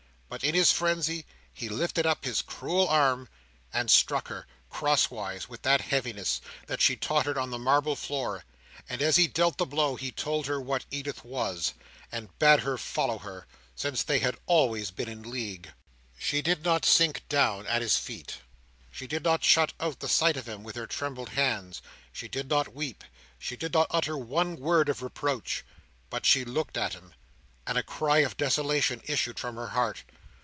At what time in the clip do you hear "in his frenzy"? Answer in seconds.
0.45-1.25